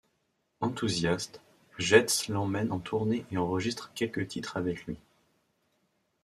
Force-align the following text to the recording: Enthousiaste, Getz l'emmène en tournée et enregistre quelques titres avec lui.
Enthousiaste, 0.61 1.41
Getz 1.77 2.27
l'emmène 2.27 2.71
en 2.71 2.79
tournée 2.79 3.23
et 3.31 3.37
enregistre 3.37 3.91
quelques 3.93 4.27
titres 4.29 4.57
avec 4.57 4.87
lui. 4.87 4.97